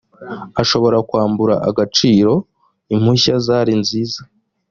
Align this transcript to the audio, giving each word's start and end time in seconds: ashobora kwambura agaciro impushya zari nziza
ashobora 0.61 0.97
kwambura 1.09 1.55
agaciro 1.69 2.33
impushya 2.93 3.35
zari 3.45 3.73
nziza 3.81 4.21